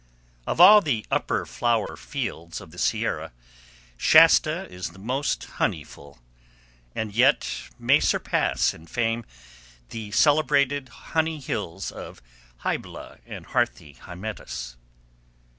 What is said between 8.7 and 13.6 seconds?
in fame the celebrated honey hills of Hybla and